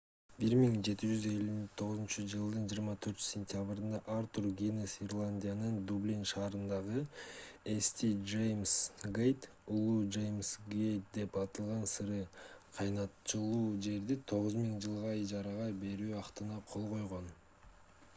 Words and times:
1759-жылдын 0.45 2.63
24-сентябрында 2.71 3.99
артур 4.13 4.47
гиннес 4.61 4.95
ирландиянын 5.09 5.77
дублин 5.93 6.25
шаарындагы 6.33 7.03
st 7.89 8.07
james 8.33 8.73
gate 9.21 9.47
улуу 9.77 10.01
жеймс 10.19 10.51
гейт 10.75 11.13
деп 11.21 11.39
аталган 11.45 11.87
сыра 11.95 12.21
кайнатылуучу 12.43 13.55
жерди 13.91 14.19
9000 14.37 14.75
жылга 14.87 15.15
ижарага 15.23 15.71
берүү 15.87 16.13
актына 16.27 16.61
кол 16.77 16.93
койгон 16.95 17.33